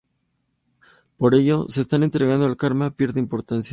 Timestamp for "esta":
1.79-1.95